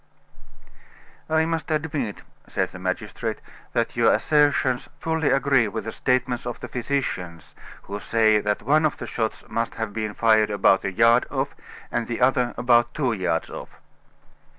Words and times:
"I 1.29 1.45
must 1.45 1.69
admit," 1.69 2.23
said 2.47 2.69
the 2.69 2.79
magistrate, 2.79 3.39
"that 3.73 3.95
your 3.95 4.11
assertions 4.11 4.89
fully 4.99 5.29
agree 5.29 5.67
with 5.67 5.83
the 5.83 5.91
statements 5.91 6.47
of 6.47 6.59
the 6.59 6.67
physicians, 6.67 7.53
who 7.83 7.99
say 7.99 8.39
that 8.39 8.63
one 8.63 8.83
of 8.85 8.97
the 8.97 9.05
shots 9.05 9.47
must 9.47 9.75
have 9.75 9.93
been 9.93 10.15
fired 10.15 10.49
about 10.49 10.85
a 10.85 10.91
yard 10.91 11.27
off, 11.29 11.55
and 11.91 12.07
the 12.07 12.19
other 12.19 12.55
about 12.57 12.95
two 12.95 13.13
yards 13.13 13.51
off." 13.51 13.79